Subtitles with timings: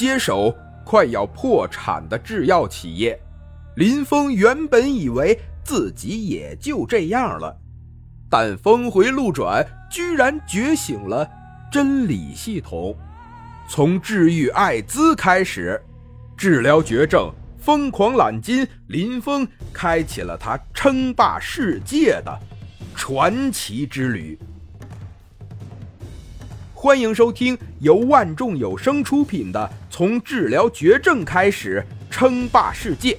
[0.00, 3.20] 接手快要破产的制药企业。
[3.76, 7.54] 林峰原本以为自己也就这样了，
[8.30, 11.28] 但峰回路转，居然觉醒了
[11.70, 12.96] 真理系统。
[13.68, 15.78] 从治愈艾滋开始，
[16.34, 22.40] 治疗绝症，疯狂揽金，林峰开启了他称霸世界的
[22.94, 24.38] 传奇之旅。
[26.82, 33.12] 欢迎收听由万众有声出品的《从治疗绝症开始称霸世界》，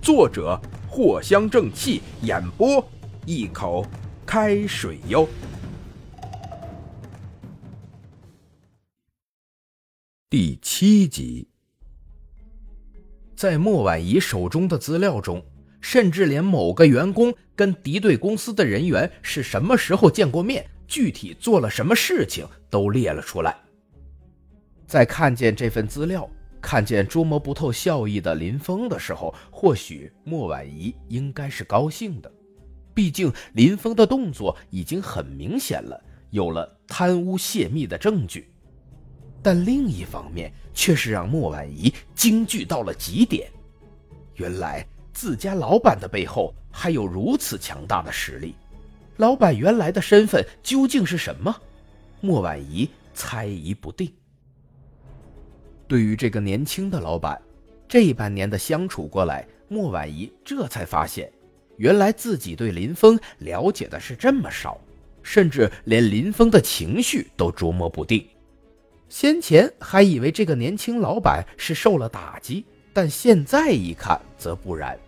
[0.00, 0.56] 作者
[0.88, 2.88] 藿香正气，演播
[3.26, 3.84] 一口
[4.24, 5.28] 开水哟。
[10.30, 11.48] 第七集，
[13.34, 15.44] 在莫婉仪手中的资料中，
[15.80, 23.56] 甚至连某个员工跟敌对公司的人员是什么时候见过面，具体做了什么事情都列了出来。
[24.86, 26.28] 在看见这份资料，
[26.60, 32.30] 看见捉摸不透效益的林峰的时候，或许莫婉仪应该是高兴的，
[32.92, 35.98] 毕竟林峰的动作已经很明显了，
[36.28, 38.52] 有了贪污泄密的证据。
[39.42, 43.50] 但另一方面，却是让莫婉仪惊惧到了极点。
[44.34, 48.54] 原来自家老板的背后还有如此强大的实力，
[49.16, 51.54] 老板原来的身份究竟是什么？
[52.20, 54.12] 莫婉仪猜疑不定。
[55.86, 57.40] 对于这个年轻的老板，
[57.86, 61.30] 这半年的相处过来，莫婉仪这才发现，
[61.76, 64.80] 原来自己对林峰了解的是这么少，
[65.22, 68.26] 甚至连林峰的情绪都捉摸不定。
[69.10, 74.98] 先前还以为这个年轻老板是受了打击，但现在一看则不然，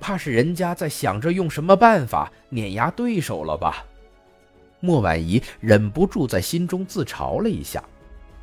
[0.00, 3.84] 怕是人家在想着用什么办法碾压对手了吧？
[4.80, 7.84] 莫婉仪忍不住在心中自嘲了一下。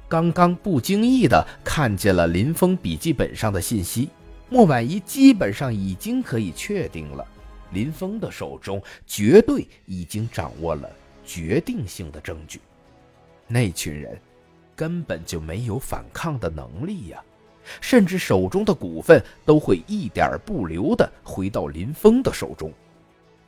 [0.07, 4.09] 刚刚不经意的看见了林峰笔记本上的信息，
[4.49, 7.25] 莫婉仪基本上已经可以确定了，
[7.71, 10.89] 林峰的手中绝对已经掌握了
[11.25, 12.61] 决定性的证据。
[13.47, 14.17] 那群人。
[14.77, 17.19] 根本就没有反抗的能力呀，
[17.81, 22.71] 甚至手中的股份都会一点不留的回到林峰的手中。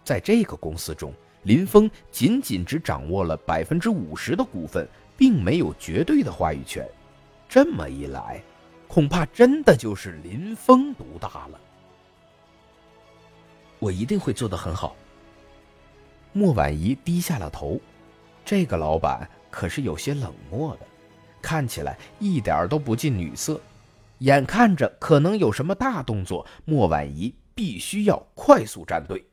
[0.03, 1.13] 在这个公司中，
[1.44, 4.88] 林峰仅仅只掌握了百分之五十的股份，
[5.18, 6.88] 并没有绝对的话语权。
[7.47, 8.41] 这么一来，
[8.88, 11.59] 恐怕真的就是林峰独大了。
[13.80, 14.96] 我一定会做得很好。
[16.34, 17.80] 莫婉仪低下了头，
[18.44, 20.86] 这个老板可是有些冷漠的。
[21.41, 23.59] 看起来一点都不近女色，
[24.19, 29.25] 眼看着可能有什么大动作，莫婉仪必须要快速站队。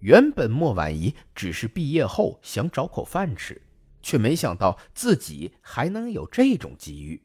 [0.00, 3.60] 原本莫婉仪只是毕业后想找口饭吃，
[4.02, 7.22] 却没想到自己还能有这种机遇。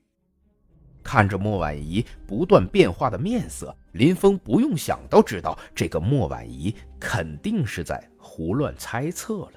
[1.01, 9.53] 看着莫婉仪不断变化的面色，林峰不用想都知道，这个莫婉仪肯定是在胡乱猜测了。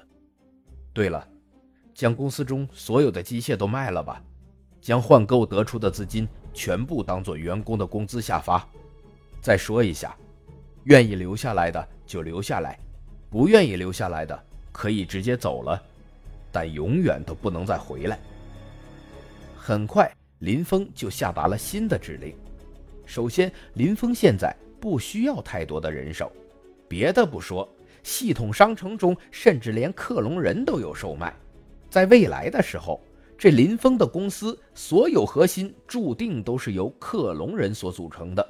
[0.93, 1.27] 对了，
[1.93, 4.23] 将公司中所有的机械都卖了吧。
[4.79, 8.67] 将换购得出的资金全部当做员工的工资下发。
[9.41, 10.15] 再说一下，
[10.83, 12.77] 愿意留下来的就留下来，
[13.29, 14.37] 不愿意留下来的
[14.71, 15.81] 可以直接走了，
[16.51, 18.19] 但永远都不能再回来。
[19.57, 22.35] 很快，林峰就下达了新的指令。
[23.05, 26.31] 首先，林峰现在不需要太多的人手，
[26.87, 27.67] 别的不说，
[28.03, 31.33] 系统商城中甚至连克隆人都有售卖，
[31.89, 32.99] 在未来的时候。
[33.39, 38.45] 这林峰的公司所有核心注定都是由克隆人所组成的，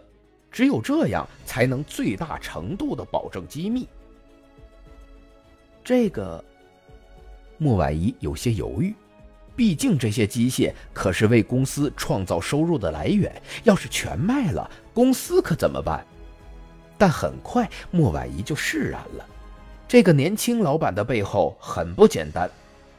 [0.52, 3.88] 只有这样才能最大程度的保证机密。
[5.84, 6.44] 这个，
[7.60, 8.96] 莫婉仪有些犹豫，
[9.56, 13.32] 毕竟这些机械可是为公司创造收入的来源，
[13.66, 16.04] 要是全卖了，公司可怎么办？
[16.98, 19.26] 但很快，莫婉仪就释然了，
[19.88, 22.50] 这个年轻老板的背后很不简单。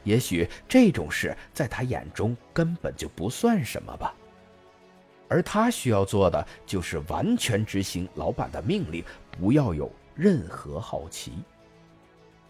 [0.03, 4.13] 也许这种事在他眼中根本就不算什么吧，
[5.27, 11.33] 而他需要做的就是完全执行老板的命令，不要有任何好奇。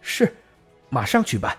[0.00, 0.34] 是，
[0.88, 1.56] 马上去办。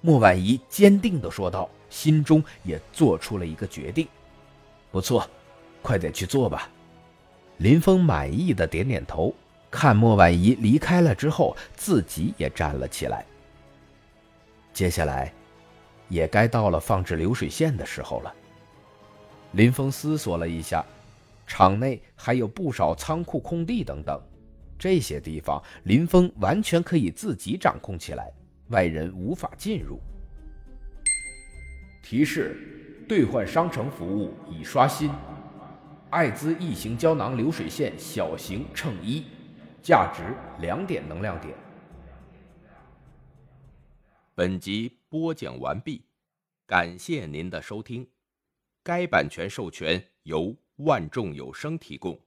[0.00, 4.06] 莫婉仪坚定地说道，心中也做出了一个决定。
[4.90, 5.28] 不错，
[5.80, 6.68] 快点去做吧。
[7.58, 9.34] 林峰满意的点点头，
[9.70, 13.24] 看莫婉仪离开了之后，自己也站了起来。
[14.72, 15.32] 接下来，
[16.08, 18.34] 也该到了放置流水线的时候了。
[19.52, 20.84] 林峰思索了一下，
[21.46, 24.20] 场内还有不少仓库、空地等等，
[24.78, 28.32] 这些地方林峰完全可以自己掌控起来，
[28.68, 30.00] 外人无法进入。
[32.02, 35.10] 提示：兑换商城服务已刷新。
[36.08, 39.24] 艾滋异形胶囊流水线小型衬衣，
[39.82, 40.22] 价值
[40.60, 41.54] 两点能量点。
[44.34, 46.06] 本集播讲完毕，
[46.66, 48.08] 感谢您的收听。
[48.82, 52.18] 该版权授权由万众有声提供。